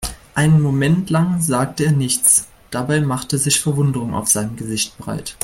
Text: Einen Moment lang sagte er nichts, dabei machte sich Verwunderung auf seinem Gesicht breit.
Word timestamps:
Einen 0.33 0.61
Moment 0.61 1.11
lang 1.11 1.39
sagte 1.43 1.85
er 1.85 1.91
nichts, 1.91 2.47
dabei 2.71 3.01
machte 3.01 3.37
sich 3.37 3.59
Verwunderung 3.61 4.15
auf 4.15 4.29
seinem 4.29 4.55
Gesicht 4.55 4.97
breit. 4.97 5.37